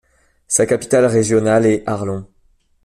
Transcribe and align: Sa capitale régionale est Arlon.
Sa 0.47 0.65
capitale 0.65 1.05
régionale 1.05 1.67
est 1.67 1.83
Arlon. 1.85 2.25